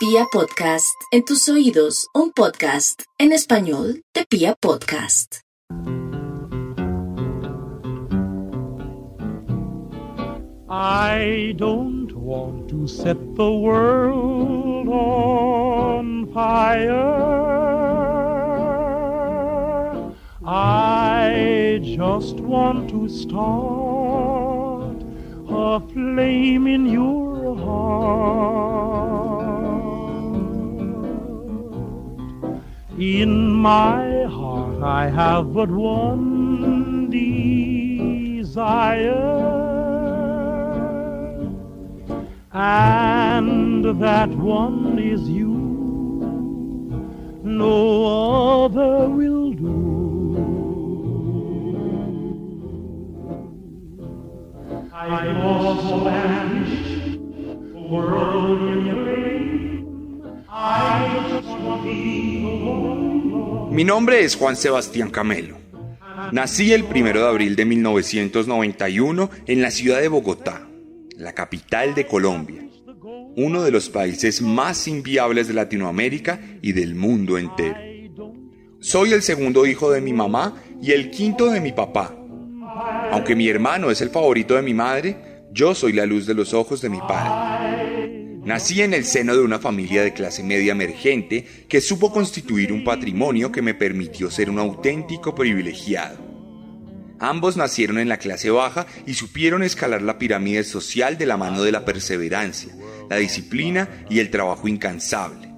[0.00, 5.42] Pia Podcast, en tus oídos, un podcast en español de Pia Podcast.
[10.70, 16.96] I don't want to set the world on fire.
[20.42, 24.96] I just want to start
[25.50, 29.29] a flame in your heart.
[33.00, 38.50] In my heart, I have but one desire.
[42.52, 45.48] And that one is you.
[47.42, 49.80] No other will do.
[54.92, 57.18] I also vanished,
[57.88, 59.29] world in your
[63.70, 65.56] Mi nombre es Juan Sebastián Camelo.
[66.32, 70.68] Nací el 1 de abril de 1991 en la ciudad de Bogotá,
[71.16, 72.62] la capital de Colombia,
[73.36, 77.76] uno de los países más inviables de Latinoamérica y del mundo entero.
[78.80, 82.14] Soy el segundo hijo de mi mamá y el quinto de mi papá.
[83.12, 86.54] Aunque mi hermano es el favorito de mi madre, yo soy la luz de los
[86.54, 87.69] ojos de mi padre.
[88.50, 92.82] Nací en el seno de una familia de clase media emergente que supo constituir un
[92.82, 96.18] patrimonio que me permitió ser un auténtico privilegiado.
[97.20, 101.62] Ambos nacieron en la clase baja y supieron escalar la pirámide social de la mano
[101.62, 102.74] de la perseverancia,
[103.08, 105.54] la disciplina y el trabajo incansable.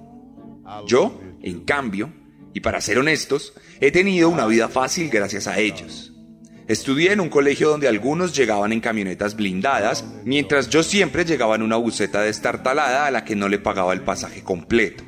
[0.85, 2.13] Yo, en cambio,
[2.53, 6.12] y para ser honestos, he tenido una vida fácil gracias a ellos.
[6.67, 11.61] Estudié en un colegio donde algunos llegaban en camionetas blindadas, mientras yo siempre llegaba en
[11.61, 15.03] una buseta destartalada a la que no le pagaba el pasaje completo.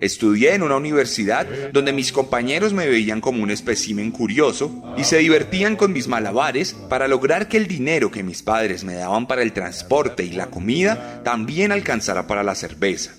[0.00, 5.18] Estudié en una universidad donde mis compañeros me veían como un espécimen curioso y se
[5.18, 9.42] divertían con mis malabares para lograr que el dinero que mis padres me daban para
[9.42, 13.12] el transporte y la comida también alcanzara para la cerveza.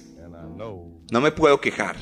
[1.12, 1.96] No me puedo quejar.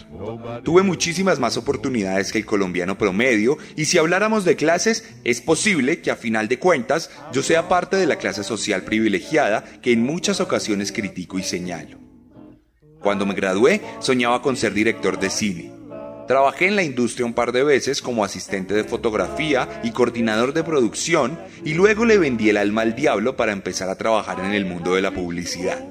[0.64, 6.02] Tuve muchísimas más oportunidades que el colombiano promedio y si habláramos de clases, es posible
[6.02, 10.03] que a final de cuentas yo sea parte de la clase social privilegiada que en
[10.03, 11.97] muchas ocasiones critico y señalo.
[13.02, 15.74] Cuando me gradué, soñaba con ser director de cine.
[16.25, 20.63] Trabajé en la industria un par de veces como asistente de fotografía y coordinador de
[20.63, 24.63] producción y luego le vendí el alma al diablo para empezar a trabajar en el
[24.63, 25.86] mundo de la publicidad.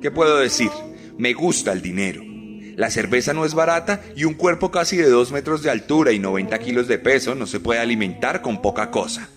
[0.00, 0.70] ¿Qué puedo decir?
[1.18, 2.31] Me gusta el dinero.
[2.76, 6.18] La cerveza no es barata y un cuerpo casi de 2 metros de altura y
[6.18, 9.28] 90 kilos de peso no se puede alimentar con poca cosa.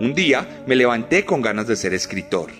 [0.00, 2.50] Un día me levanté con ganas de ser escritor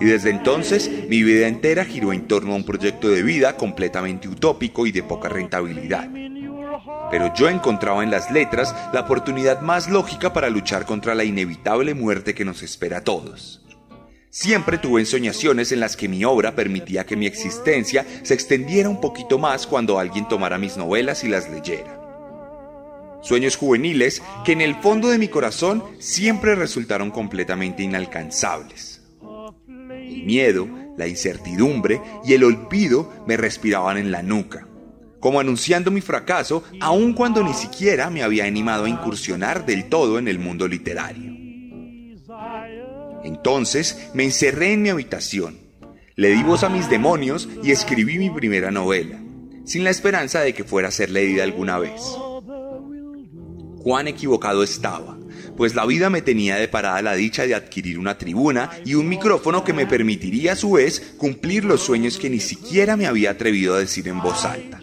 [0.00, 4.28] y desde entonces mi vida entera giró en torno a un proyecto de vida completamente
[4.28, 6.08] utópico y de poca rentabilidad.
[7.10, 11.94] Pero yo encontraba en las letras la oportunidad más lógica para luchar contra la inevitable
[11.94, 13.65] muerte que nos espera a todos.
[14.38, 19.00] Siempre tuve ensoñaciones en las que mi obra permitía que mi existencia se extendiera un
[19.00, 21.98] poquito más cuando alguien tomara mis novelas y las leyera.
[23.22, 29.00] Sueños juveniles que en el fondo de mi corazón siempre resultaron completamente inalcanzables.
[29.88, 34.68] El miedo, la incertidumbre y el olvido me respiraban en la nuca,
[35.18, 40.18] como anunciando mi fracaso aun cuando ni siquiera me había animado a incursionar del todo
[40.18, 41.45] en el mundo literario.
[43.26, 45.58] Entonces me encerré en mi habitación,
[46.14, 49.18] le di voz a mis demonios y escribí mi primera novela,
[49.64, 52.00] sin la esperanza de que fuera a ser leída alguna vez.
[53.86, 55.16] Cuán equivocado estaba,
[55.56, 59.62] pues la vida me tenía deparada la dicha de adquirir una tribuna y un micrófono
[59.62, 63.76] que me permitiría a su vez cumplir los sueños que ni siquiera me había atrevido
[63.76, 64.80] a decir en voz alta.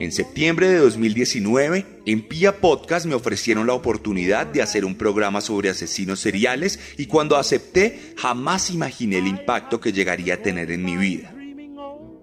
[0.00, 5.42] En septiembre de 2019, en Pia Podcast me ofrecieron la oportunidad de hacer un programa
[5.42, 10.86] sobre asesinos seriales y cuando acepté jamás imaginé el impacto que llegaría a tener en
[10.86, 11.34] mi vida.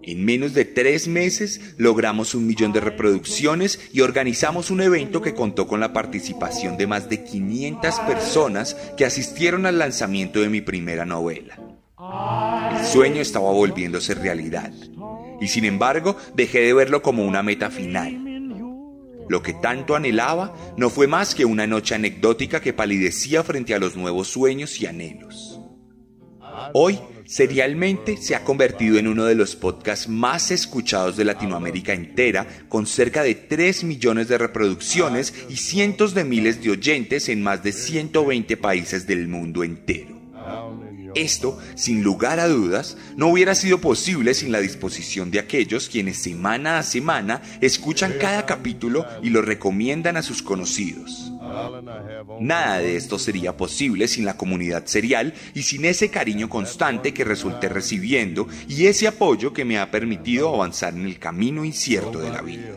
[0.08, 5.34] En menos de tres meses logramos un millón de reproducciones y organizamos un evento que
[5.34, 10.62] contó con la participación de más de 500 personas que asistieron al lanzamiento de mi
[10.62, 11.60] primera novela.
[12.80, 14.72] El sueño estaba volviéndose realidad
[15.42, 18.22] y sin embargo dejé de verlo como una meta final.
[19.28, 23.80] Lo que tanto anhelaba no fue más que una noche anecdótica que palidecía frente a
[23.80, 25.55] los nuevos sueños y anhelos.
[26.74, 32.48] Hoy, serialmente, se ha convertido en uno de los podcasts más escuchados de Latinoamérica entera,
[32.70, 37.64] con cerca de 3 millones de reproducciones y cientos de miles de oyentes en más
[37.64, 40.16] de 120 países del mundo entero.
[41.16, 46.18] Esto, sin lugar a dudas, no hubiera sido posible sin la disposición de aquellos quienes
[46.18, 51.32] semana a semana escuchan cada capítulo y lo recomiendan a sus conocidos.
[52.40, 57.24] Nada de esto sería posible sin la comunidad serial y sin ese cariño constante que
[57.24, 62.30] resulté recibiendo y ese apoyo que me ha permitido avanzar en el camino incierto de
[62.32, 62.72] la vida.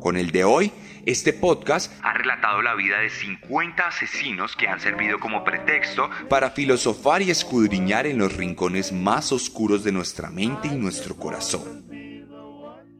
[0.00, 0.72] Con el de hoy,
[1.06, 6.50] este podcast ha relatado la vida de 50 asesinos que han servido como pretexto para
[6.50, 11.87] filosofar y escudriñar en los rincones más oscuros de nuestra mente y nuestro corazón.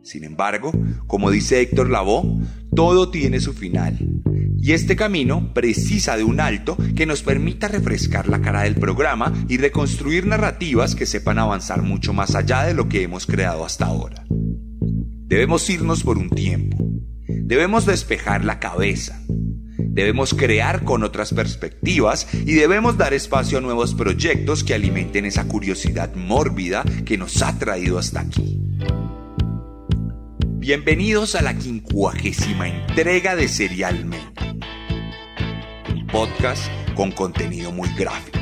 [0.09, 0.73] Sin embargo,
[1.07, 2.41] como dice Héctor Lavoe,
[2.75, 3.99] todo tiene su final.
[4.57, 9.35] Y este camino precisa de un alto que nos permita refrescar la cara del programa
[9.51, 13.85] y reconstruir narrativas que sepan avanzar mucho más allá de lo que hemos creado hasta
[13.85, 14.25] ahora.
[14.31, 16.79] Debemos irnos por un tiempo.
[17.29, 19.23] Debemos despejar la cabeza.
[19.29, 25.47] Debemos crear con otras perspectivas y debemos dar espacio a nuevos proyectos que alimenten esa
[25.47, 28.59] curiosidad mórbida que nos ha traído hasta aquí.
[30.69, 34.45] Bienvenidos a la quincuagésima entrega de Serialmente,
[35.91, 38.39] un podcast con contenido muy gráfico.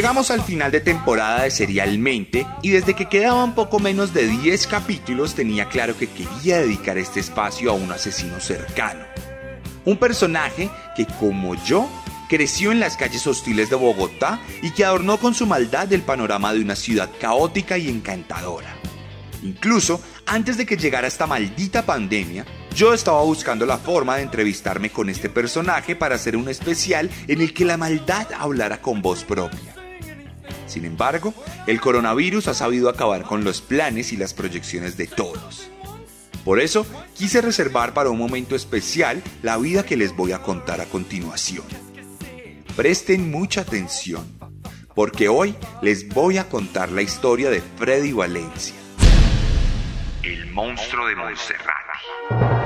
[0.00, 4.66] Llegamos al final de temporada de Serialmente y desde que quedaban poco menos de 10
[4.66, 9.04] capítulos tenía claro que quería dedicar este espacio a un asesino cercano.
[9.84, 11.86] Un personaje que como yo
[12.30, 16.54] creció en las calles hostiles de Bogotá y que adornó con su maldad el panorama
[16.54, 18.74] de una ciudad caótica y encantadora.
[19.42, 24.88] Incluso antes de que llegara esta maldita pandemia, yo estaba buscando la forma de entrevistarme
[24.88, 29.24] con este personaje para hacer un especial en el que la maldad hablara con voz
[29.24, 29.79] propia.
[30.66, 31.34] Sin embargo,
[31.66, 35.70] el coronavirus ha sabido acabar con los planes y las proyecciones de todos.
[36.44, 40.80] Por eso, quise reservar para un momento especial la vida que les voy a contar
[40.80, 41.64] a continuación.
[42.76, 44.26] Presten mucha atención,
[44.94, 48.74] porque hoy les voy a contar la historia de Freddy Valencia,
[50.22, 52.59] el monstruo de Montserrat.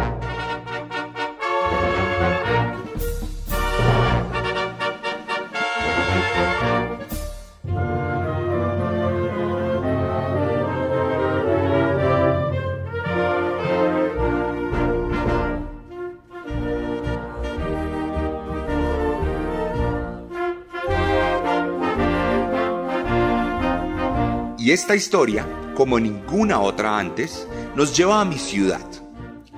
[24.64, 27.46] Y esta historia, como ninguna otra antes,
[27.76, 28.80] nos lleva a mi ciudad,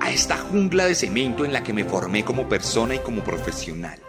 [0.01, 4.01] a esta jungla de cemento en la que me formé como persona y como profesional.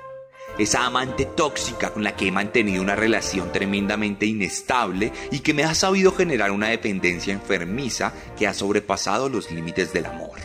[0.57, 5.65] Esa amante tóxica con la que he mantenido una relación tremendamente inestable y que me
[5.65, 10.39] ha sabido generar una dependencia enfermiza que ha sobrepasado los límites del amor.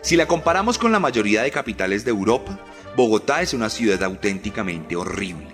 [0.00, 2.60] Si la comparamos con la mayoría de capitales de Europa,
[2.96, 5.53] Bogotá es una ciudad auténticamente horrible.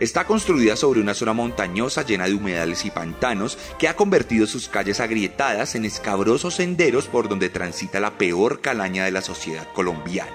[0.00, 4.66] Está construida sobre una zona montañosa llena de humedales y pantanos que ha convertido sus
[4.66, 10.32] calles agrietadas en escabrosos senderos por donde transita la peor calaña de la sociedad colombiana.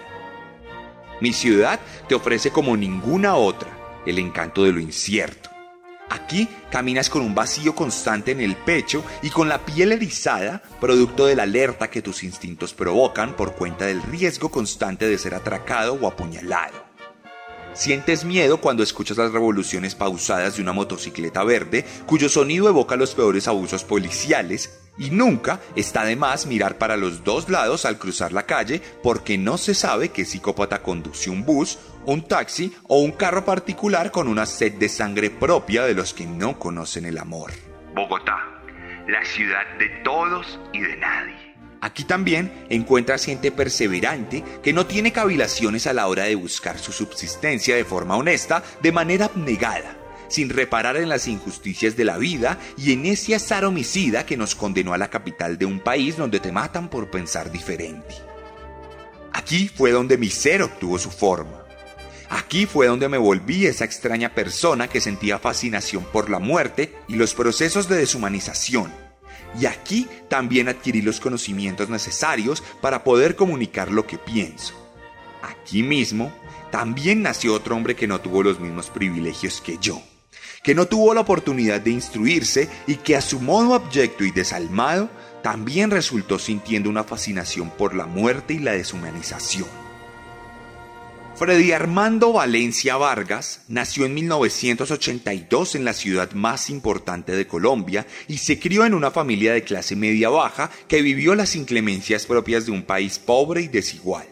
[1.19, 5.49] Mi ciudad te ofrece como ninguna otra el encanto de lo incierto.
[6.11, 11.25] Aquí caminas con un vacío constante en el pecho y con la piel erizada, producto
[11.25, 15.95] de la alerta que tus instintos provocan por cuenta del riesgo constante de ser atracado
[15.95, 16.84] o apuñalado.
[17.75, 23.13] Sientes miedo cuando escuchas las revoluciones pausadas de una motocicleta verde cuyo sonido evoca los
[23.13, 28.31] peores abusos policiales y nunca está de más mirar para los dos lados al cruzar
[28.31, 33.11] la calle porque no se sabe qué psicópata conduce un bus, un taxi o un
[33.11, 37.51] carro particular con una sed de sangre propia de los que no conocen el amor.
[37.93, 38.37] Bogotá,
[39.05, 41.44] la ciudad de todos y de nadie.
[41.85, 46.91] Aquí también encuentras gente perseverante que no tiene cavilaciones a la hora de buscar su
[46.91, 49.95] subsistencia de forma honesta, de manera abnegada,
[50.27, 54.55] sin reparar en las injusticias de la vida y en ese azar homicida que nos
[54.55, 58.15] condenó a la capital de un país donde te matan por pensar diferente.
[59.31, 61.65] Aquí fue donde mi ser obtuvo su forma.
[62.31, 67.13] Aquí fue donde me volví esa extraña persona que sentía fascinación por la muerte y
[67.13, 69.04] los procesos de deshumanización
[69.59, 74.73] y aquí también adquirí los conocimientos necesarios para poder comunicar lo que pienso.
[75.41, 76.31] Aquí mismo
[76.71, 80.01] también nació otro hombre que no tuvo los mismos privilegios que yo,
[80.63, 85.09] que no tuvo la oportunidad de instruirse y que a su modo abyecto y desalmado
[85.43, 89.84] también resultó sintiendo una fascinación por la muerte y la deshumanización.
[91.37, 98.37] Freddy Armando Valencia Vargas nació en 1982 en la ciudad más importante de Colombia y
[98.37, 102.71] se crió en una familia de clase media baja que vivió las inclemencias propias de
[102.71, 104.25] un país pobre y desigual.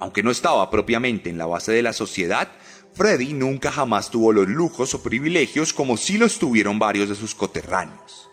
[0.00, 2.48] Aunque no estaba propiamente en la base de la sociedad,
[2.94, 7.36] Freddy nunca jamás tuvo los lujos o privilegios como sí los tuvieron varios de sus
[7.36, 8.28] coterráneos.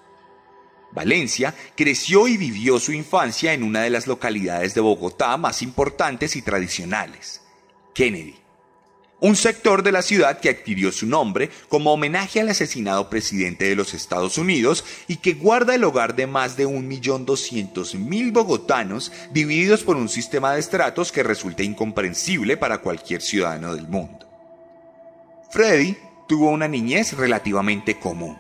[0.92, 6.36] Valencia creció y vivió su infancia en una de las localidades de Bogotá más importantes
[6.36, 7.44] y tradicionales,
[7.94, 8.40] Kennedy,
[9.22, 13.76] un sector de la ciudad que adquirió su nombre como homenaje al asesinado presidente de
[13.76, 19.98] los Estados Unidos y que guarda el hogar de más de 1.200.000 bogotanos divididos por
[19.98, 24.26] un sistema de estratos que resulta incomprensible para cualquier ciudadano del mundo.
[25.52, 28.38] Freddy tuvo una niñez relativamente común.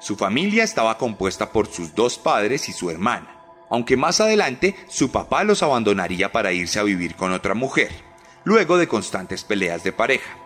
[0.00, 3.38] Su familia estaba compuesta por sus dos padres y su hermana,
[3.70, 8.11] aunque más adelante su papá los abandonaría para irse a vivir con otra mujer
[8.44, 10.38] luego de constantes peleas de pareja.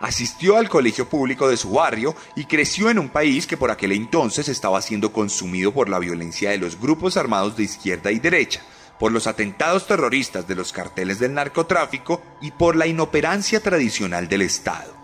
[0.00, 3.92] Asistió al colegio público de su barrio y creció en un país que por aquel
[3.92, 8.60] entonces estaba siendo consumido por la violencia de los grupos armados de izquierda y derecha,
[8.98, 14.42] por los atentados terroristas de los carteles del narcotráfico y por la inoperancia tradicional del
[14.42, 14.94] Estado.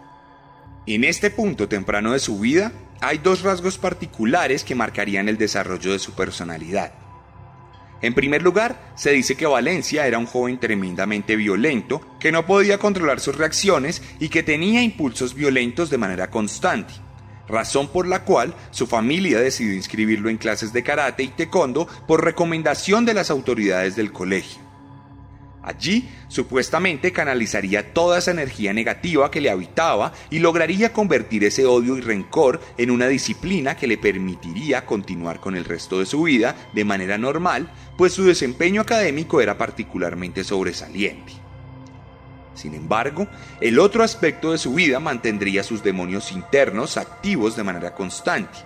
[0.86, 5.92] En este punto temprano de su vida, hay dos rasgos particulares que marcarían el desarrollo
[5.92, 6.92] de su personalidad.
[8.02, 12.78] En primer lugar, se dice que Valencia era un joven tremendamente violento, que no podía
[12.78, 16.94] controlar sus reacciones y que tenía impulsos violentos de manera constante,
[17.46, 22.24] razón por la cual su familia decidió inscribirlo en clases de karate y taekwondo por
[22.24, 24.69] recomendación de las autoridades del colegio.
[25.62, 31.98] Allí, supuestamente, canalizaría toda esa energía negativa que le habitaba y lograría convertir ese odio
[31.98, 36.56] y rencor en una disciplina que le permitiría continuar con el resto de su vida
[36.72, 41.34] de manera normal, pues su desempeño académico era particularmente sobresaliente.
[42.54, 43.26] Sin embargo,
[43.60, 48.58] el otro aspecto de su vida mantendría sus demonios internos activos de manera constante,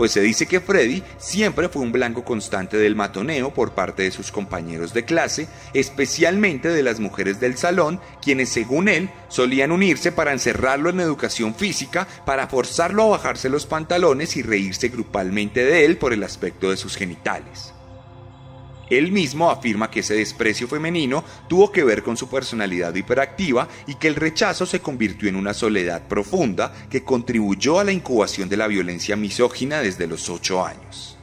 [0.00, 4.10] pues se dice que Freddy siempre fue un blanco constante del matoneo por parte de
[4.10, 10.10] sus compañeros de clase, especialmente de las mujeres del salón, quienes según él solían unirse
[10.10, 15.84] para encerrarlo en educación física, para forzarlo a bajarse los pantalones y reírse grupalmente de
[15.84, 17.74] él por el aspecto de sus genitales.
[18.90, 23.94] Él mismo afirma que ese desprecio femenino tuvo que ver con su personalidad hiperactiva y
[23.94, 28.56] que el rechazo se convirtió en una soledad profunda que contribuyó a la incubación de
[28.56, 31.16] la violencia misógina desde los ocho años.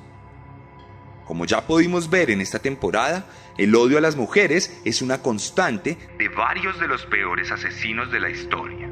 [1.25, 3.25] Como ya pudimos ver en esta temporada,
[3.57, 8.19] el odio a las mujeres es una constante de varios de los peores asesinos de
[8.21, 8.89] la historia.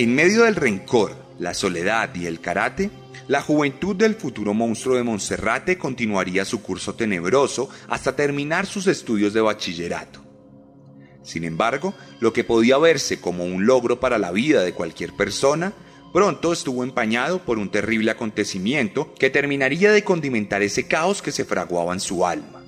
[0.00, 2.88] En medio del rencor, la soledad y el karate,
[3.26, 9.32] la juventud del futuro monstruo de Monserrate continuaría su curso tenebroso hasta terminar sus estudios
[9.32, 10.24] de bachillerato.
[11.24, 15.72] Sin embargo, lo que podía verse como un logro para la vida de cualquier persona,
[16.12, 21.44] pronto estuvo empañado por un terrible acontecimiento que terminaría de condimentar ese caos que se
[21.44, 22.62] fraguaba en su alma.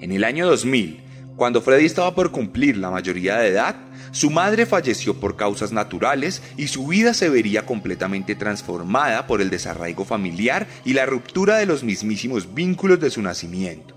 [0.00, 1.03] En el año 2000,
[1.36, 3.76] cuando Freddy estaba por cumplir la mayoría de edad,
[4.12, 9.50] su madre falleció por causas naturales y su vida se vería completamente transformada por el
[9.50, 13.96] desarraigo familiar y la ruptura de los mismísimos vínculos de su nacimiento.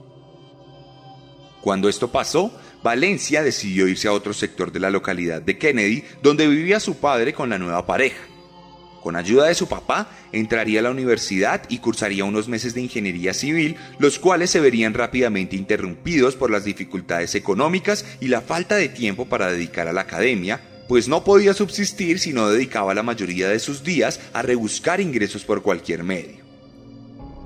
[1.62, 2.52] Cuando esto pasó,
[2.82, 7.34] Valencia decidió irse a otro sector de la localidad de Kennedy, donde vivía su padre
[7.34, 8.24] con la nueva pareja.
[9.08, 13.34] Con ayuda de su papá, entraría a la universidad y cursaría unos meses de ingeniería
[13.34, 18.90] civil, los cuales se verían rápidamente interrumpidos por las dificultades económicas y la falta de
[18.90, 20.60] tiempo para dedicar a la academia,
[20.90, 25.46] pues no podía subsistir si no dedicaba la mayoría de sus días a rebuscar ingresos
[25.46, 26.44] por cualquier medio.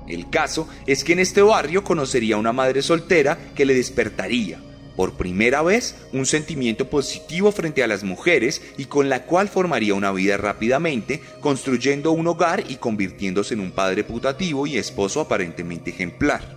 [0.08, 4.58] El caso es que en este barrio conocería a una madre soltera que le despertaría,
[4.96, 9.94] por primera vez un sentimiento positivo frente a las mujeres y con la cual formaría
[9.94, 15.90] una vida rápidamente, construyendo un hogar y convirtiéndose en un padre putativo y esposo aparentemente
[15.90, 16.56] ejemplar.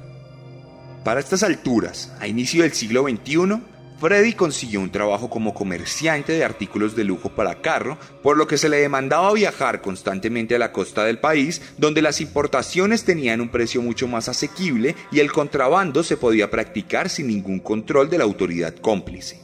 [1.03, 3.61] Para estas alturas, a inicio del siglo XXI,
[3.97, 8.57] Freddy consiguió un trabajo como comerciante de artículos de lujo para carro, por lo que
[8.57, 13.49] se le demandaba viajar constantemente a la costa del país, donde las importaciones tenían un
[13.49, 18.25] precio mucho más asequible y el contrabando se podía practicar sin ningún control de la
[18.25, 19.39] autoridad cómplice.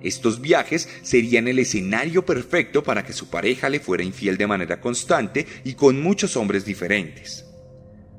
[0.00, 4.80] Estos viajes serían el escenario perfecto para que su pareja le fuera infiel de manera
[4.80, 7.44] constante y con muchos hombres diferentes.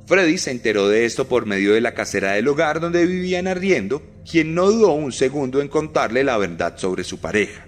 [0.06, 4.02] Freddy se enteró de esto por medio de la casera del hogar donde vivían arriendo,
[4.30, 7.66] quien no dudó un segundo en contarle la verdad sobre su pareja.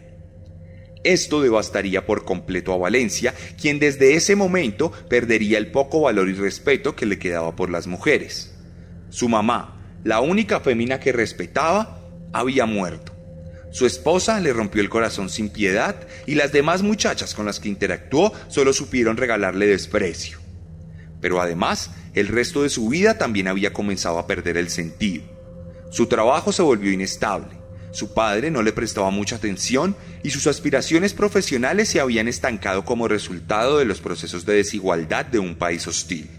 [1.03, 6.33] Esto devastaría por completo a Valencia, quien desde ese momento perdería el poco valor y
[6.33, 8.53] respeto que le quedaba por las mujeres.
[9.09, 11.99] Su mamá, la única fémina que respetaba,
[12.33, 13.13] había muerto.
[13.71, 15.95] Su esposa le rompió el corazón sin piedad
[16.27, 20.39] y las demás muchachas con las que interactuó solo supieron regalarle desprecio.
[21.21, 25.23] Pero además, el resto de su vida también había comenzado a perder el sentido.
[25.91, 27.49] Su trabajo se volvió inestable,
[27.91, 33.07] su padre no le prestaba mucha atención y sus aspiraciones profesionales se habían estancado como
[33.07, 36.29] resultado de los procesos de desigualdad de un país hostil.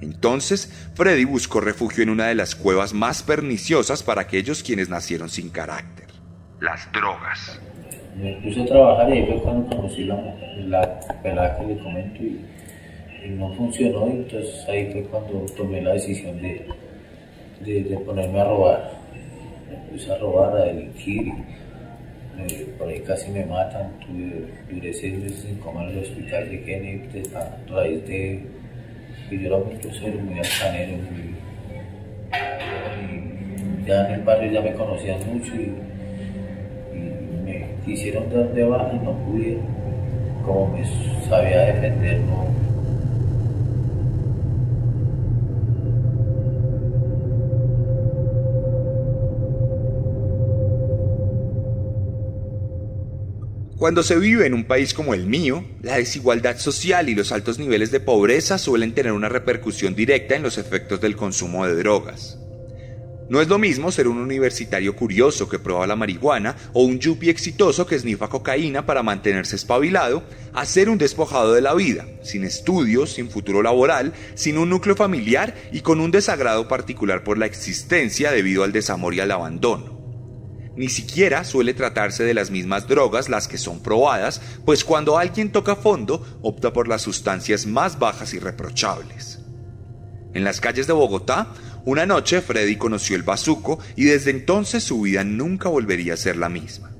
[0.00, 5.28] Entonces, Freddy buscó refugio en una de las cuevas más perniciosas para aquellos quienes nacieron
[5.30, 6.08] sin carácter,
[6.60, 7.58] las drogas.
[8.16, 10.16] Me puse a trabajar y ahí fue cuando conocí la,
[10.66, 12.44] la pelada que le comento y
[13.24, 16.66] y no funcionó y entonces ahí fue cuando tomé la decisión de,
[17.64, 18.92] de, ponerme a robar.
[19.70, 21.32] Me puse a robar, a delinquir
[22.78, 26.62] por ahí casi me matan, tuve, duré seis meses en coma en el hospital de
[26.62, 28.42] Kennedy a raíz de
[29.28, 31.34] que yo era muy grosero, muy altanero, muy,
[33.86, 35.72] ya en el barrio ya me conocían mucho y,
[37.44, 39.58] me quisieron dar de baja y no pude,
[40.44, 40.84] como me
[41.28, 42.46] sabía defender, no,
[53.82, 57.58] Cuando se vive en un país como el mío, la desigualdad social y los altos
[57.58, 62.38] niveles de pobreza suelen tener una repercusión directa en los efectos del consumo de drogas.
[63.28, 67.32] No es lo mismo ser un universitario curioso que prueba la marihuana o un yuppie
[67.32, 72.44] exitoso que esnifa cocaína para mantenerse espabilado, a ser un despojado de la vida, sin
[72.44, 77.46] estudios, sin futuro laboral, sin un núcleo familiar y con un desagrado particular por la
[77.46, 79.91] existencia debido al desamor y al abandono.
[80.82, 85.52] Ni siquiera suele tratarse de las mismas drogas las que son probadas, pues cuando alguien
[85.52, 89.38] toca fondo opta por las sustancias más bajas y reprochables.
[90.34, 95.02] En las calles de Bogotá, una noche Freddy conoció el bazuco y desde entonces su
[95.02, 96.90] vida nunca volvería a ser la misma.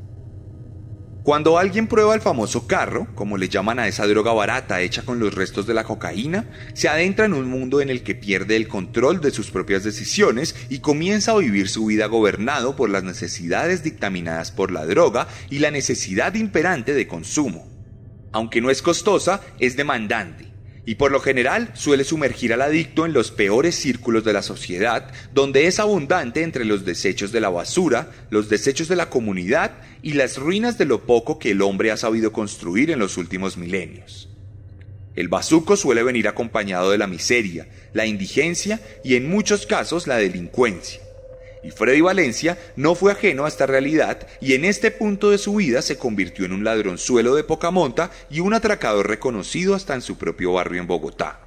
[1.23, 5.21] Cuando alguien prueba el famoso carro, como le llaman a esa droga barata hecha con
[5.21, 8.67] los restos de la cocaína, se adentra en un mundo en el que pierde el
[8.67, 13.85] control de sus propias decisiones y comienza a vivir su vida gobernado por las necesidades
[13.85, 17.69] dictaminadas por la droga y la necesidad imperante de consumo.
[18.33, 20.52] Aunque no es costosa, es demandante
[20.85, 25.13] y por lo general suele sumergir al adicto en los peores círculos de la sociedad,
[25.33, 30.15] donde es abundante entre los desechos de la basura, los desechos de la comunidad y
[30.15, 34.29] las ruinas de lo poco que el hombre ha sabido construir en los últimos milenios.
[35.15, 40.17] El bazuco suele venir acompañado de la miseria, la indigencia y en muchos casos la
[40.17, 41.01] delincuencia.
[41.63, 45.55] Y Freddy Valencia no fue ajeno a esta realidad y en este punto de su
[45.55, 50.03] vida se convirtió en un ladronzuelo de poca monta y un atracador reconocido hasta en
[50.03, 51.41] su propio barrio en Bogotá.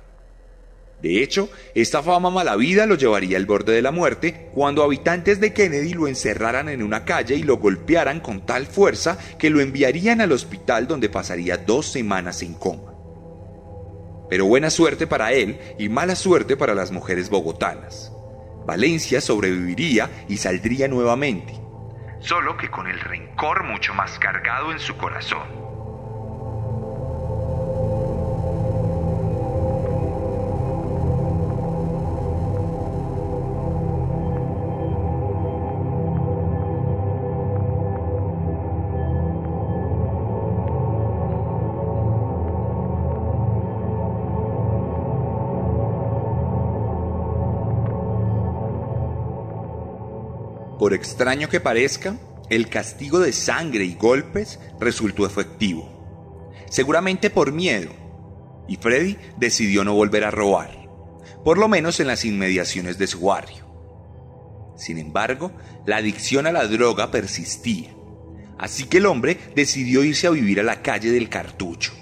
[1.01, 5.41] De hecho, esta fama mala vida lo llevaría al borde de la muerte cuando habitantes
[5.41, 9.60] de Kennedy lo encerraran en una calle y lo golpearan con tal fuerza que lo
[9.60, 12.93] enviarían al hospital donde pasaría dos semanas en coma.
[14.30, 18.14] Pero buena suerte para él y mala suerte para las mujeres bogotanas.
[18.65, 21.54] Valencia sobreviviría y saldría nuevamente,
[22.19, 25.64] solo que con el rencor mucho más cargado en su corazón.
[50.86, 52.15] Por extraño que parezca,
[52.48, 56.54] el castigo de sangre y golpes resultó efectivo.
[56.69, 57.89] Seguramente por miedo.
[58.67, 60.88] Y Freddy decidió no volver a robar,
[61.43, 63.65] por lo menos en las inmediaciones de su barrio.
[64.78, 65.54] Sin embargo,
[65.88, 67.89] la adicción a la droga persistía.
[68.60, 71.93] Así que el hombre decidió irse a vivir a la calle del cartucho,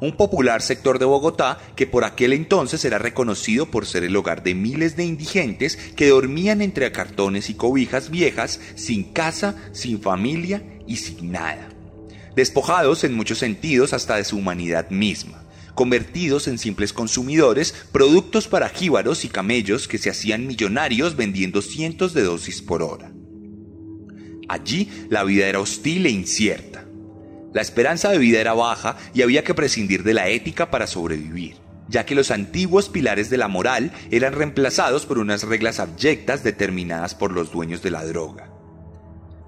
[0.00, 4.42] un popular sector de Bogotá que por aquel entonces era reconocido por ser el hogar
[4.42, 10.62] de miles de indigentes que dormían entre cartones y cobijas viejas, sin casa, sin familia
[10.86, 11.68] y sin nada.
[12.36, 18.68] Despojados en muchos sentidos hasta de su humanidad misma convertidos en simples consumidores, productos para
[18.68, 23.12] jíbaros y camellos que se hacían millonarios vendiendo cientos de dosis por hora.
[24.48, 26.83] Allí la vida era hostil e incierta.
[27.54, 31.56] La esperanza de vida era baja y había que prescindir de la ética para sobrevivir,
[31.88, 37.14] ya que los antiguos pilares de la moral eran reemplazados por unas reglas abyectas determinadas
[37.14, 38.50] por los dueños de la droga.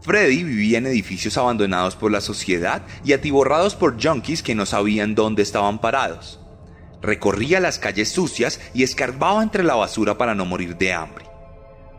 [0.02, 5.16] Freddy vivía en edificios abandonados por la sociedad y atiborrados por junkies que no sabían
[5.16, 6.38] dónde estaban parados.
[7.02, 11.35] Recorría las calles sucias y escarbaba entre la basura para no morir de hambre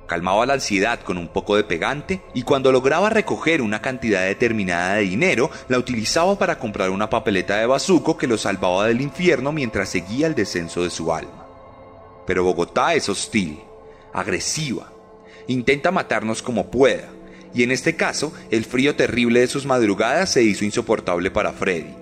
[0.08, 4.96] calmaba la ansiedad con un poco de pegante y cuando lograba recoger una cantidad determinada
[4.96, 9.52] de dinero, la utilizaba para comprar una papeleta de bazuco que lo salvaba del infierno
[9.52, 11.46] mientras seguía el descenso de su alma.
[12.26, 13.60] Pero Bogotá es hostil,
[14.14, 14.92] agresiva,
[15.48, 17.10] intenta matarnos como pueda,
[17.54, 21.94] y en este caso el frío terrible de sus madrugadas se hizo insoportable para Freddy.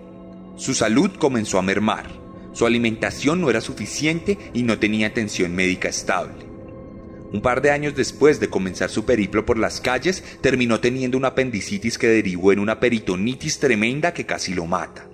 [0.57, 2.05] Su salud comenzó a mermar,
[2.53, 6.54] su alimentación no era suficiente y no tenía atención médica estable.
[7.35, 11.27] Un par de años después de comenzar su periplo por las calles, terminó teniendo una
[11.27, 15.09] apendicitis que derivó en una peritonitis tremenda que casi lo mata.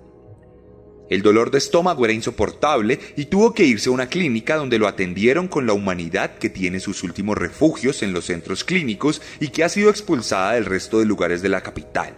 [1.09, 4.87] El dolor de estómago era insoportable y tuvo que irse a una clínica donde lo
[4.87, 9.63] atendieron con la humanidad que tiene sus últimos refugios en los centros clínicos y que
[9.63, 12.13] ha sido expulsada del resto de lugares de la capital.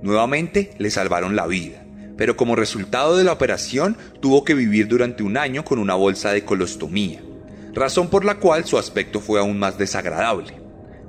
[0.00, 1.84] Nuevamente le salvaron la vida,
[2.16, 6.32] pero como resultado de la operación tuvo que vivir durante un año con una bolsa
[6.32, 7.20] de colostomía
[7.78, 10.54] razón por la cual su aspecto fue aún más desagradable.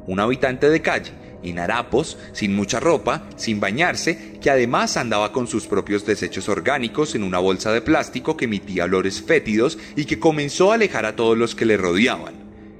[0.08, 1.12] Un habitante de calle,
[1.44, 7.16] en harapos, sin mucha ropa, sin bañarse, que además andaba con sus propios desechos orgánicos
[7.16, 11.16] en una bolsa de plástico que emitía olores fétidos y que comenzó a alejar a
[11.16, 12.36] todos los que le rodeaban,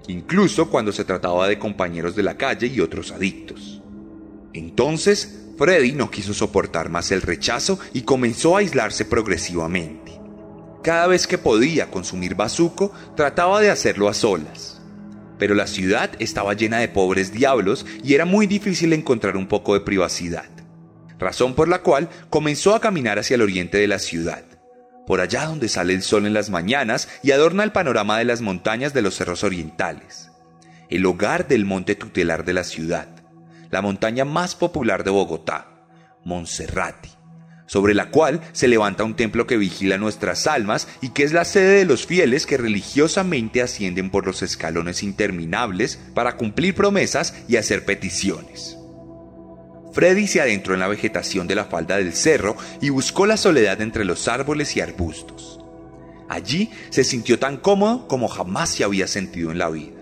[0.08, 3.82] incluso cuando se trataba de compañeros de la calle y otros adictos.
[4.54, 9.99] Entonces, Freddy no quiso soportar más el rechazo y comenzó a aislarse progresivamente.
[10.84, 14.82] Cada vez que podía consumir bazuco, trataba de hacerlo a solas.
[15.38, 19.74] Pero la ciudad estaba llena de pobres diablos y era muy difícil encontrar un poco
[19.74, 20.50] de privacidad.
[21.18, 24.44] Razón por la cual comenzó a caminar hacia el oriente de la ciudad,
[25.06, 28.40] por allá donde sale el sol en las mañanas y adorna el panorama de las
[28.40, 30.30] montañas de los cerros orientales,
[30.90, 33.10] el hogar del monte tutelar de la ciudad,
[33.70, 35.68] la montaña más popular de Bogotá,
[36.24, 37.19] Monserrati
[37.70, 41.46] sobre la cual se levanta un templo que vigila nuestras almas y que es la
[41.46, 47.58] sede de los fieles que religiosamente ascienden por los escalones interminables para cumplir promesas y
[47.58, 48.76] hacer peticiones.
[49.94, 53.82] Freddy se adentró en la vegetación de la falda del cerro y buscó la soledad
[53.82, 55.60] entre los árboles y arbustos.
[56.28, 60.00] Allí se sintió tan cómodo como jamás se había sentido en la vida.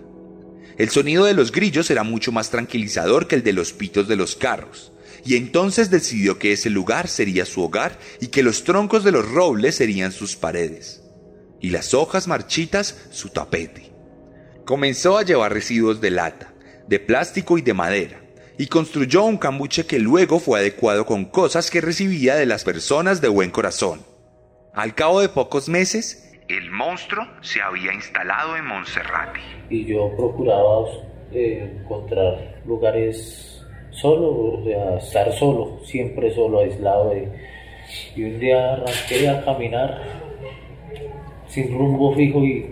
[0.78, 4.16] El sonido de los grillos era mucho más tranquilizador que el de los pitos de
[4.16, 4.92] los carros,
[5.24, 9.30] y entonces decidió que ese lugar sería su hogar y que los troncos de los
[9.30, 11.02] robles serían sus paredes,
[11.60, 13.92] y las hojas marchitas su tapete.
[14.64, 16.52] Comenzó a llevar residuos de lata,
[16.86, 18.20] de plástico y de madera,
[18.58, 23.20] y construyó un cambuche que luego fue adecuado con cosas que recibía de las personas
[23.20, 24.02] de buen corazón.
[24.74, 29.40] Al cabo de pocos meses, el monstruo se había instalado en Monserrate.
[29.70, 30.86] Y yo procuraba
[31.30, 33.57] eh, encontrar lugares
[33.90, 37.12] solo, o sea, estar solo, siempre solo, aislado.
[38.14, 40.02] y un día arranqué a caminar
[41.48, 42.66] sin rumbo fijo y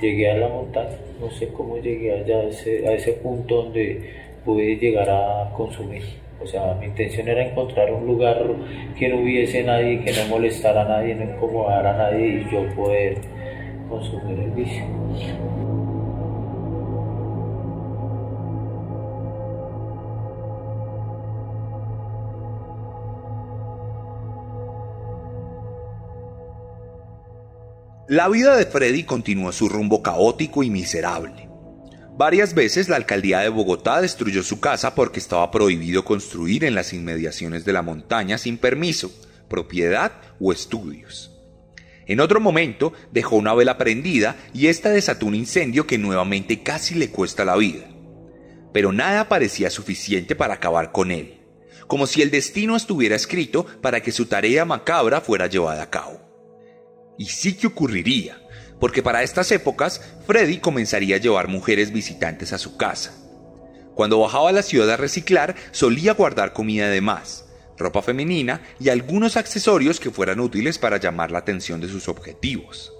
[0.00, 0.96] llegué a la montaña.
[1.20, 4.10] No sé cómo llegué allá a ese, a ese punto donde
[4.44, 6.02] pude llegar a consumir.
[6.40, 8.40] O sea, mi intención era encontrar un lugar
[8.96, 12.64] que no hubiese nadie, que no molestara a nadie, no incomodara a nadie y yo
[12.76, 13.18] poder
[13.88, 14.84] consumir el vicio.
[28.08, 31.46] La vida de Freddy continuó su rumbo caótico y miserable.
[32.16, 36.94] Varias veces la alcaldía de Bogotá destruyó su casa porque estaba prohibido construir en las
[36.94, 39.12] inmediaciones de la montaña sin permiso,
[39.50, 41.38] propiedad o estudios.
[42.06, 46.94] En otro momento dejó una vela prendida y ésta desató un incendio que nuevamente casi
[46.94, 47.90] le cuesta la vida.
[48.72, 51.42] Pero nada parecía suficiente para acabar con él,
[51.86, 56.27] como si el destino estuviera escrito para que su tarea macabra fuera llevada a cabo.
[57.18, 58.40] Y sí que ocurriría,
[58.80, 63.12] porque para estas épocas Freddy comenzaría a llevar mujeres visitantes a su casa.
[63.94, 68.90] Cuando bajaba a la ciudad a reciclar, solía guardar comida de más, ropa femenina y
[68.90, 72.92] algunos accesorios que fueran útiles para llamar la atención de sus objetivos.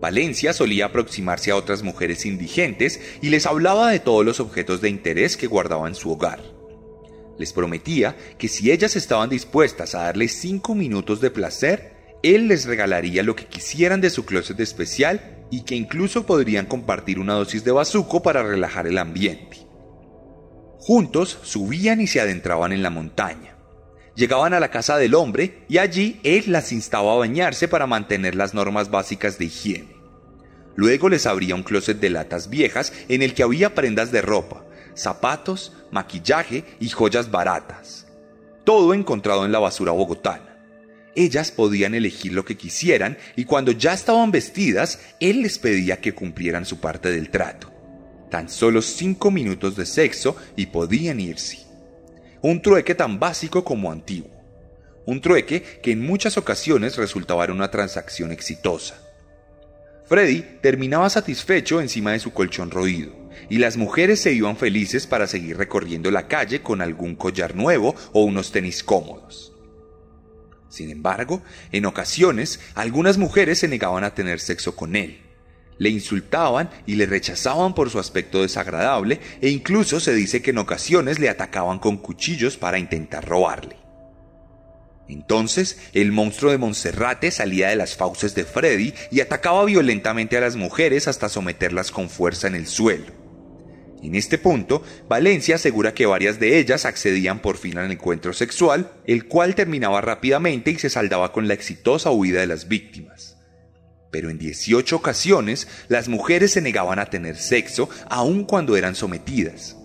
[0.00, 4.88] Valencia solía aproximarse a otras mujeres indigentes y les hablaba de todos los objetos de
[4.88, 6.42] interés que guardaba en su hogar.
[7.38, 12.66] Les prometía que si ellas estaban dispuestas a darle cinco minutos de placer, él les
[12.66, 17.64] regalaría lo que quisieran de su closet especial y que incluso podrían compartir una dosis
[17.64, 19.58] de bazuco para relajar el ambiente.
[20.78, 23.56] Juntos subían y se adentraban en la montaña.
[24.14, 28.34] Llegaban a la casa del hombre y allí él las instaba a bañarse para mantener
[28.34, 29.96] las normas básicas de higiene.
[30.76, 34.64] Luego les abría un closet de latas viejas en el que había prendas de ropa,
[34.94, 38.06] zapatos, maquillaje y joyas baratas.
[38.64, 40.49] Todo encontrado en la basura bogotana.
[41.14, 46.14] Ellas podían elegir lo que quisieran y cuando ya estaban vestidas, él les pedía que
[46.14, 47.72] cumplieran su parte del trato.
[48.30, 51.58] Tan solo cinco minutos de sexo y podían irse.
[52.42, 54.30] Un trueque tan básico como antiguo.
[55.04, 58.96] Un trueque que en muchas ocasiones resultaba en una transacción exitosa.
[60.06, 63.12] Freddy terminaba satisfecho encima de su colchón roído,
[63.48, 67.94] y las mujeres se iban felices para seguir recorriendo la calle con algún collar nuevo
[68.12, 69.49] o unos tenis cómodos.
[70.70, 75.20] Sin embargo, en ocasiones, algunas mujeres se negaban a tener sexo con él,
[75.78, 80.58] le insultaban y le rechazaban por su aspecto desagradable e incluso se dice que en
[80.58, 83.76] ocasiones le atacaban con cuchillos para intentar robarle.
[85.08, 90.40] Entonces, el monstruo de Monserrate salía de las fauces de Freddy y atacaba violentamente a
[90.40, 93.19] las mujeres hasta someterlas con fuerza en el suelo.
[94.02, 98.92] En este punto, Valencia asegura que varias de ellas accedían por fin al encuentro sexual,
[99.06, 103.36] el cual terminaba rápidamente y se saldaba con la exitosa huida de las víctimas
[104.10, 109.76] pero en 18 ocasiones las mujeres se negaban a tener sexo aun cuando eran sometidas.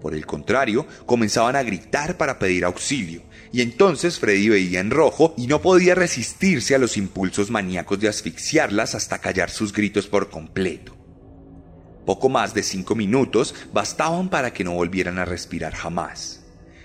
[0.00, 5.34] Por el contrario, comenzaban a gritar para pedir auxilio, y entonces Freddy veía en rojo
[5.36, 10.30] y no podía resistirse a los impulsos maníacos de asfixiarlas hasta callar sus gritos por
[10.30, 10.99] completo.
[12.06, 16.42] Poco más de cinco minutos bastaban para que no volvieran a respirar jamás.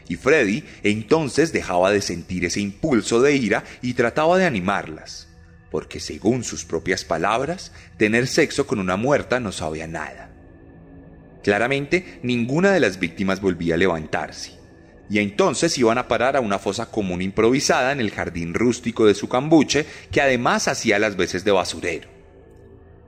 [0.08, 5.28] Y Freddy entonces dejaba de sentir ese impulso de ira y trataba de animarlas
[5.76, 10.30] porque según sus propias palabras, tener sexo con una muerta no sabía nada.
[11.44, 14.54] Claramente, ninguna de las víctimas volvía a levantarse,
[15.10, 19.16] y entonces iban a parar a una fosa común improvisada en el jardín rústico de
[19.16, 22.15] su cambuche, que además hacía las veces de basurero.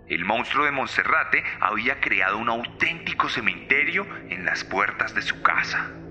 [0.07, 6.06] El monstruo de Monserrate había creado un auténtico cementerio en las puertas de su casa.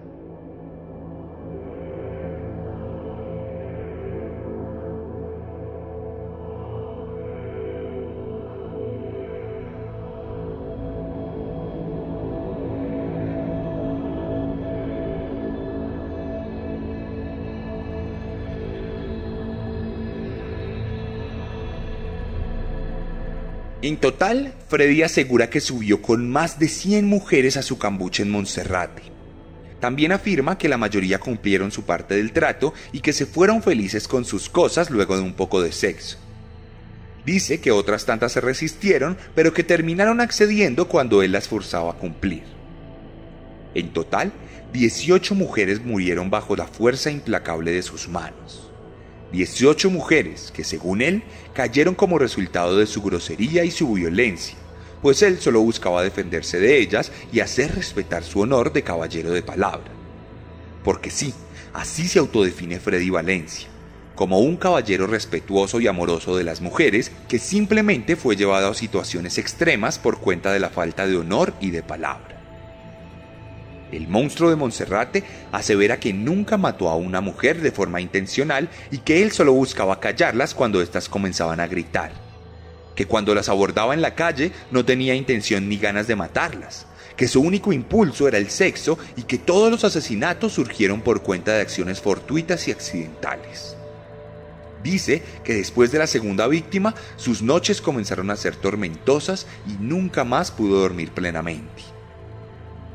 [23.86, 28.32] En total, Freddy asegura que subió con más de 100 mujeres a su cambuche en
[28.32, 29.04] Monserrate.
[29.78, 34.08] También afirma que la mayoría cumplieron su parte del trato y que se fueron felices
[34.08, 36.18] con sus cosas luego de un poco de sexo.
[37.24, 41.96] Dice que otras tantas se resistieron, pero que terminaron accediendo cuando él las forzaba a
[41.96, 42.42] cumplir.
[43.76, 44.32] En total,
[44.72, 48.65] 18 mujeres murieron bajo la fuerza implacable de sus manos.
[49.32, 54.56] 18 mujeres que, según él, cayeron como resultado de su grosería y su violencia,
[55.02, 59.42] pues él solo buscaba defenderse de ellas y hacer respetar su honor de caballero de
[59.42, 59.90] palabra.
[60.84, 61.34] Porque sí,
[61.72, 63.68] así se autodefine Freddy Valencia,
[64.14, 69.38] como un caballero respetuoso y amoroso de las mujeres que simplemente fue llevado a situaciones
[69.38, 72.35] extremas por cuenta de la falta de honor y de palabra.
[73.92, 75.22] El monstruo de Monserrate
[75.52, 80.00] asevera que nunca mató a una mujer de forma intencional y que él solo buscaba
[80.00, 82.12] callarlas cuando éstas comenzaban a gritar.
[82.96, 86.86] Que cuando las abordaba en la calle no tenía intención ni ganas de matarlas.
[87.16, 91.52] Que su único impulso era el sexo y que todos los asesinatos surgieron por cuenta
[91.52, 93.76] de acciones fortuitas y accidentales.
[94.82, 100.24] Dice que después de la segunda víctima, sus noches comenzaron a ser tormentosas y nunca
[100.24, 101.95] más pudo dormir plenamente.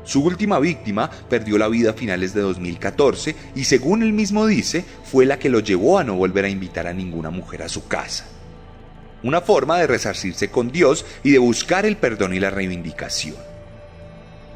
[0.04, 4.84] Su última víctima perdió la vida a finales de 2014 y según él mismo dice,
[5.04, 7.86] fue la que lo llevó a no volver a invitar a ninguna mujer a su
[7.86, 8.26] casa.
[9.22, 13.36] Una forma de resarcirse con Dios y de buscar el perdón y la reivindicación.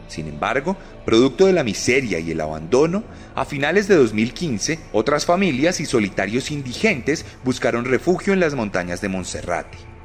[0.08, 3.04] Sin embargo, producto de la miseria y el abandono,
[3.34, 9.08] a finales de 2015, otras familias y solitarios indigentes buscaron refugio en las montañas de
[9.08, 9.95] Monserrate.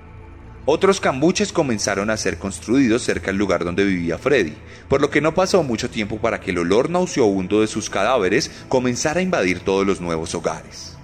[0.66, 4.54] Otros cambuches comenzaron a ser construidos cerca del lugar donde vivía Freddy,
[4.88, 8.52] por lo que no pasó mucho tiempo para que el olor nauseabundo de sus cadáveres
[8.70, 10.96] comenzara a invadir todos los nuevos hogares.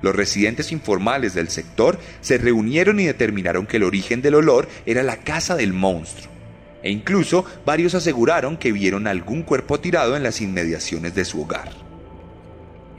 [0.00, 5.02] Los residentes informales del sector se reunieron y determinaron que el origen del olor era
[5.02, 6.32] la casa del monstruo,
[6.82, 11.81] e incluso varios aseguraron que vieron algún cuerpo tirado en las inmediaciones de su hogar.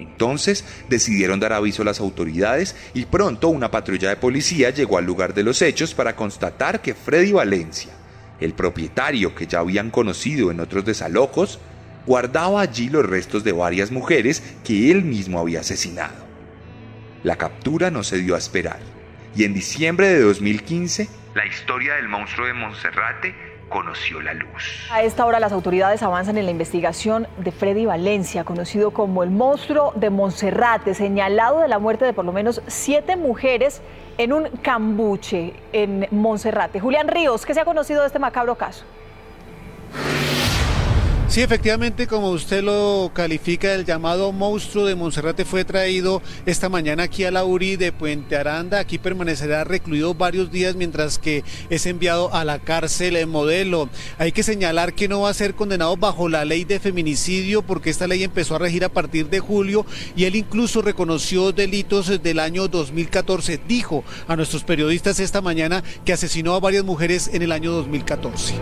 [0.03, 5.05] Entonces decidieron dar aviso a las autoridades y pronto una patrulla de policía llegó al
[5.05, 7.93] lugar de los hechos para constatar que Freddy Valencia,
[8.39, 11.59] el propietario que ya habían conocido en otros desalojos,
[12.05, 16.25] guardaba allí los restos de varias mujeres que él mismo había asesinado.
[17.23, 18.79] La captura no se dio a esperar
[19.35, 24.87] y en diciembre de 2015, la historia del monstruo de Monserrate conoció la luz.
[24.91, 29.31] A esta hora las autoridades avanzan en la investigación de Freddy Valencia, conocido como el
[29.31, 33.81] monstruo de Monserrate, señalado de la muerte de por lo menos siete mujeres
[34.17, 36.79] en un cambuche en Monserrate.
[36.79, 38.85] Julián Ríos, ¿qué se ha conocido de este macabro caso?
[41.33, 47.01] Sí, efectivamente, como usted lo califica, el llamado monstruo de Monserrate fue traído esta mañana
[47.01, 48.77] aquí a la URI de Puente Aranda.
[48.77, 53.89] Aquí permanecerá recluido varios días mientras que es enviado a la cárcel en modelo.
[54.19, 57.89] Hay que señalar que no va a ser condenado bajo la ley de feminicidio porque
[57.89, 62.37] esta ley empezó a regir a partir de julio y él incluso reconoció delitos del
[62.37, 63.59] año 2014.
[63.67, 68.53] Dijo a nuestros periodistas esta mañana que asesinó a varias mujeres en el año 2014.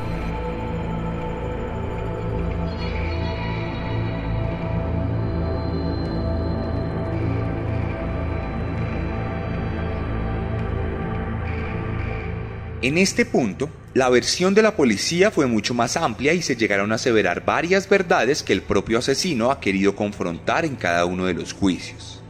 [12.84, 16.92] En este punto, la versión de la policía fue mucho más amplia y se llegaron
[16.92, 21.36] a aseverar varias verdades que el propio asesino ha querido confrontar en cada uno de
[21.36, 22.24] los juicios.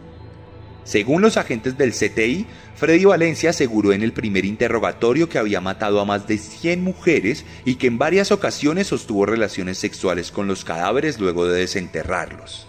[0.83, 6.01] Según los agentes del CTI, Freddy Valencia aseguró en el primer interrogatorio que había matado
[6.01, 10.65] a más de 100 mujeres y que en varias ocasiones sostuvo relaciones sexuales con los
[10.65, 12.67] cadáveres luego de desenterrarlos.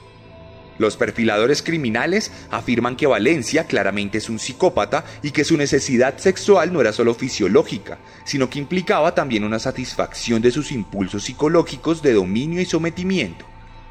[0.83, 6.73] Los perfiladores criminales afirman que Valencia claramente es un psicópata y que su necesidad sexual
[6.73, 12.15] no era solo fisiológica, sino que implicaba también una satisfacción de sus impulsos psicológicos de
[12.15, 13.45] dominio y sometimiento,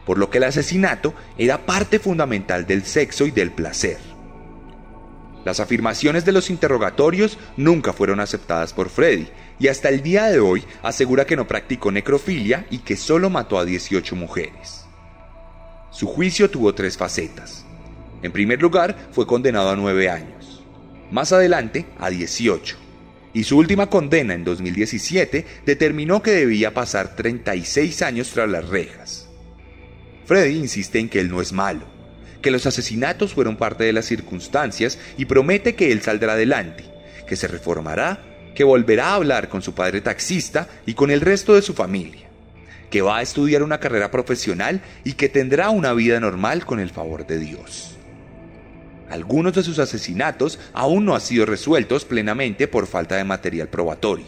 [0.06, 3.97] por lo que el asesinato era parte fundamental del sexo y del placer.
[5.45, 10.41] Las afirmaciones de los interrogatorios nunca fueron aceptadas por Freddy y hasta el día de
[10.41, 14.81] hoy asegura que no practicó necrofilia y que solo mató a 18 mujeres.
[15.91, 17.65] Su juicio tuvo tres facetas.
[18.21, 20.63] En primer lugar, fue condenado a nueve años.
[21.12, 22.77] Más adelante, a 18.
[23.34, 29.27] Y su última condena en 2017 determinó que debía pasar 36 años tras las rejas.
[30.25, 31.86] Freddy insiste en que él no es malo,
[32.41, 36.86] que los asesinatos fueron parte de las circunstancias y promete que él saldrá adelante,
[37.27, 38.23] que se reformará,
[38.56, 42.20] que volverá a hablar con su padre taxista y con el resto de su familia
[42.91, 46.91] que va a estudiar una carrera profesional y que tendrá una vida normal con el
[46.91, 47.97] favor de Dios.
[49.10, 54.27] Algunos de sus asesinatos aún no han sido resueltos plenamente por falta de material probatorio.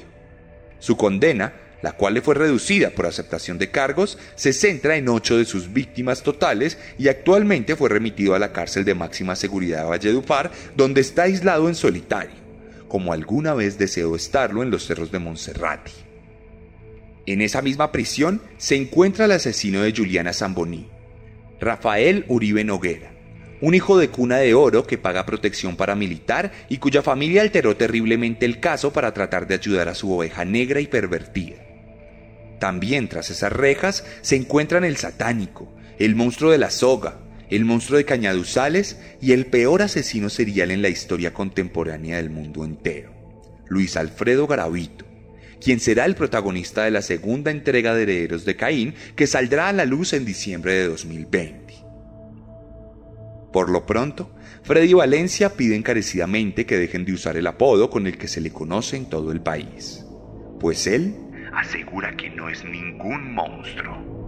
[0.79, 5.37] Su condena, la cual le fue reducida por aceptación de cargos, se centra en ocho
[5.37, 9.89] de sus víctimas totales y actualmente fue remitido a la cárcel de máxima seguridad de
[9.89, 12.35] Valledupar, donde está aislado en solitario,
[12.87, 16.02] como alguna vez deseó estarlo en los cerros de Monserrate.
[17.25, 20.89] En esa misma prisión se encuentra el asesino de Juliana Zamboní,
[21.59, 23.13] Rafael Uribe Noguera,
[23.61, 28.45] un hijo de cuna de oro que paga protección paramilitar y cuya familia alteró terriblemente
[28.45, 31.55] el caso para tratar de ayudar a su oveja negra y pervertida.
[32.59, 37.97] También tras esas rejas se encuentran el satánico, el monstruo de la soga, el monstruo
[37.97, 43.13] de Cañaduzales y el peor asesino serial en la historia contemporánea del mundo entero,
[43.67, 45.05] Luis Alfredo Garavito,
[45.63, 49.73] quien será el protagonista de la segunda entrega de Herederos de Caín, que saldrá a
[49.73, 51.73] la luz en diciembre de 2020.
[53.53, 54.31] Por lo pronto,
[54.63, 58.51] Freddy Valencia pide encarecidamente que dejen de usar el apodo con el que se le
[58.51, 60.03] conoce en todo el país,
[60.59, 61.15] pues él
[61.53, 64.22] asegura que no es ningún monstruo.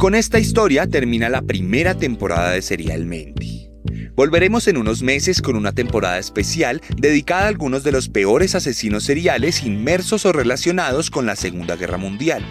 [0.00, 3.70] Con esta historia termina la primera temporada de Serialmente.
[4.14, 9.04] Volveremos en unos meses con una temporada especial dedicada a algunos de los peores asesinos
[9.04, 12.42] seriales inmersos o relacionados con la Segunda Guerra Mundial.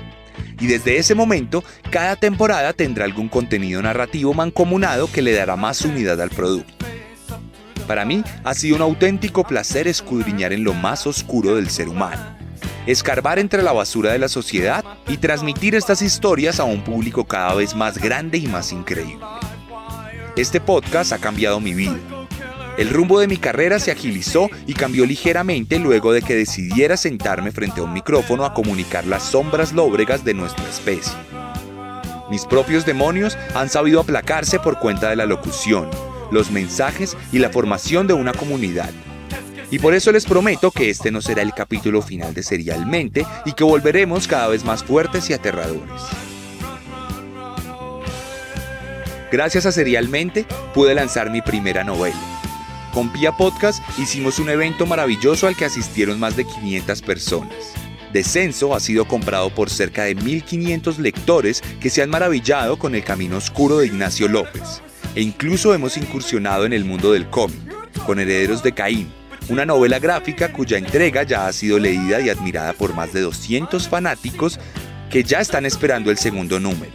[0.59, 5.81] Y desde ese momento, cada temporada tendrá algún contenido narrativo mancomunado que le dará más
[5.81, 6.85] unidad al producto.
[7.87, 12.37] Para mí ha sido un auténtico placer escudriñar en lo más oscuro del ser humano,
[12.85, 17.55] escarbar entre la basura de la sociedad y transmitir estas historias a un público cada
[17.55, 19.25] vez más grande y más increíble.
[20.35, 21.97] Este podcast ha cambiado mi vida.
[22.77, 27.51] El rumbo de mi carrera se agilizó y cambió ligeramente luego de que decidiera sentarme
[27.51, 31.11] frente a un micrófono a comunicar las sombras lóbregas de nuestra especie.
[32.29, 35.89] Mis propios demonios han sabido aplacarse por cuenta de la locución,
[36.31, 38.91] los mensajes y la formación de una comunidad.
[39.71, 43.53] Y por eso les prometo que este no será el capítulo final de Serialmente y
[43.53, 46.01] que volveremos cada vez más fuertes y aterradores.
[49.31, 52.17] Gracias a Serialmente pude lanzar mi primera novela.
[52.93, 57.73] Con Pia Podcast hicimos un evento maravilloso al que asistieron más de 500 personas.
[58.11, 63.03] Descenso ha sido comprado por cerca de 1.500 lectores que se han maravillado con el
[63.03, 64.81] camino oscuro de Ignacio López
[65.13, 67.59] e incluso hemos incursionado en el mundo del cómic,
[68.05, 69.11] con Herederos de Caín,
[69.49, 73.87] una novela gráfica cuya entrega ya ha sido leída y admirada por más de 200
[73.87, 74.59] fanáticos
[75.09, 76.91] que ya están esperando el segundo número.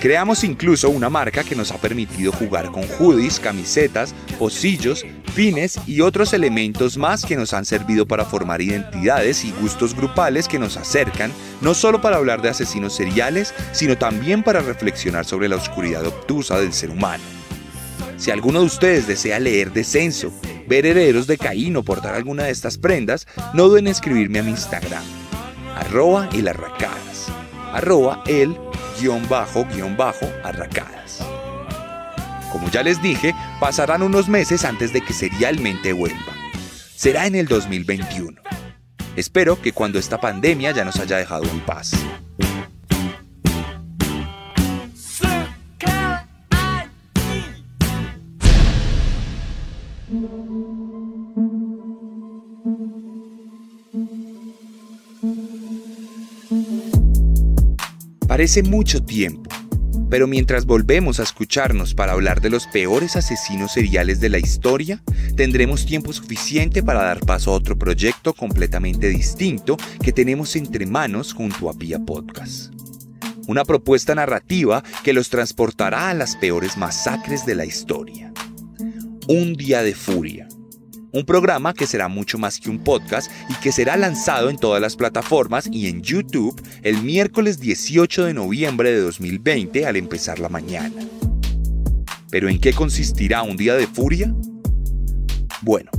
[0.00, 5.04] Creamos incluso una marca que nos ha permitido jugar con hoodies, camisetas, pocillos,
[5.36, 10.48] pines y otros elementos más que nos han servido para formar identidades y gustos grupales
[10.48, 15.48] que nos acercan, no solo para hablar de asesinos seriales, sino también para reflexionar sobre
[15.48, 17.39] la oscuridad obtusa del ser humano.
[18.20, 20.30] Si alguno de ustedes desea leer Descenso,
[20.68, 24.42] ver Herederos de Caín o portar alguna de estas prendas, no duden en escribirme a
[24.42, 25.02] mi Instagram,
[25.74, 27.28] arroba el arracadas,
[27.72, 28.58] arroba el
[29.00, 31.20] guion bajo guion bajo arracadas.
[32.52, 36.36] Como ya les dije, pasarán unos meses antes de que serialmente vuelva.
[36.94, 38.38] Será en el 2021.
[39.16, 41.92] Espero que cuando esta pandemia ya nos haya dejado en paz.
[58.40, 59.50] Parece mucho tiempo,
[60.08, 65.02] pero mientras volvemos a escucharnos para hablar de los peores asesinos seriales de la historia,
[65.36, 71.34] tendremos tiempo suficiente para dar paso a otro proyecto completamente distinto que tenemos entre manos
[71.34, 72.72] junto a Pia Podcast.
[73.46, 78.32] Una propuesta narrativa que los transportará a las peores masacres de la historia.
[79.28, 80.48] Un día de furia
[81.12, 84.80] un programa que será mucho más que un podcast y que será lanzado en todas
[84.80, 90.48] las plataformas y en YouTube el miércoles 18 de noviembre de 2020 al empezar la
[90.48, 91.02] mañana.
[92.30, 94.32] ¿Pero en qué consistirá un día de furia?
[95.62, 95.90] Bueno,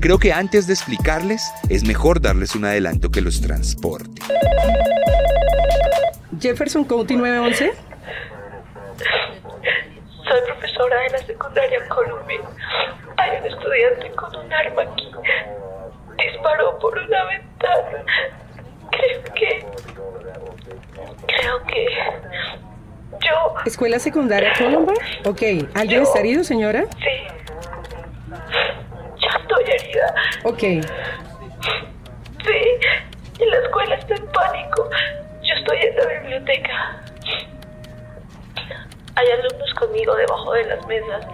[0.00, 4.20] creo que antes de explicarles es mejor darles un adelanto que los transporte.
[6.40, 7.72] Jefferson County 911.
[10.28, 12.40] Soy profesora de la secundaria Columbia.
[13.18, 15.10] Hay un estudiante con un arma aquí.
[16.18, 18.04] Disparó por una ventana.
[18.90, 19.66] Creo que...
[21.26, 21.86] Creo que...
[23.20, 23.54] Yo...
[23.64, 24.94] ¿Escuela secundaria Columbia?
[25.24, 25.42] Ok.
[25.74, 26.84] ¿Alguien está herido, señora?
[26.98, 27.26] Sí.
[29.20, 30.14] Ya estoy herida.
[30.44, 30.60] Ok.
[30.60, 30.80] Sí.
[33.38, 34.88] Y la escuela está en pánico.
[35.42, 37.02] Yo estoy en la biblioteca.
[39.14, 41.26] Hay alumnos conmigo debajo de las mesas.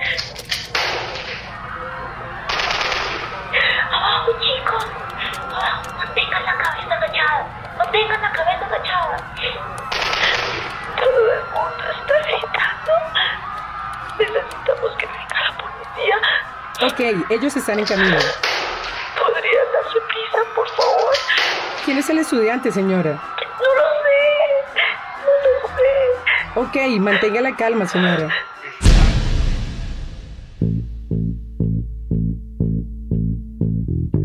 [17.30, 18.16] Ellos están en camino.
[19.18, 21.14] ¿Podrían darse prisa, por favor?
[21.84, 23.12] ¿Quién es el estudiante, señora?
[23.12, 24.24] No lo sé.
[26.54, 26.88] No lo sé.
[26.94, 28.32] Ok, mantenga la calma, señora.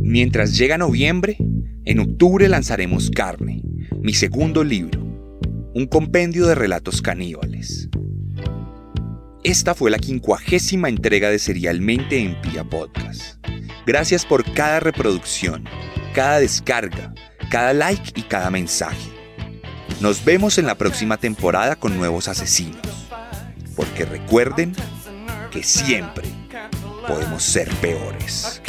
[0.03, 1.38] Mientras llega noviembre,
[1.86, 3.61] en octubre lanzaremos Carne,
[4.01, 5.01] mi segundo libro,
[5.73, 7.86] un compendio de relatos caníbales.
[9.48, 13.38] Esta fue la quincuagésima entrega de Serialmente en Pia Podcast.
[13.86, 15.64] Gracias por cada reproducción,
[16.14, 17.14] cada descarga,
[17.50, 19.10] cada like y cada mensaje.
[20.02, 22.82] Nos vemos en la próxima temporada con nuevos asesinos.
[23.74, 24.76] Porque recuerden
[25.50, 26.28] que siempre
[27.08, 28.62] podemos ser peores.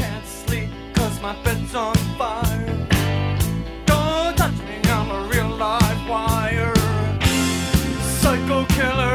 [8.21, 9.08] psycho killer